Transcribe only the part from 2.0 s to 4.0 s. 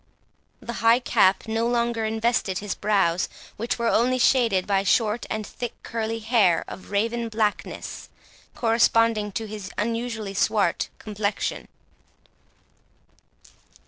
invested his brows, which were